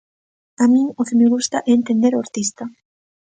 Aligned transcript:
A 0.63 0.65
min 0.73 0.87
o 0.99 1.01
que 1.07 1.17
me 1.19 1.29
gusta 1.33 1.57
é 1.61 1.71
entender 1.75 2.11
o 2.15 2.21
artista. 2.25 2.63